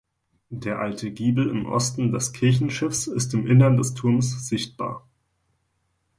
Der 0.49 0.79
alte 0.79 1.11
Giebel 1.11 1.47
im 1.51 1.67
Osten 1.67 2.11
des 2.11 2.33
Kirchenschiffs 2.33 3.05
ist 3.05 3.35
im 3.35 3.45
Innern 3.45 3.77
des 3.77 3.93
Turms 3.93 4.47
sichtbar. 4.49 5.07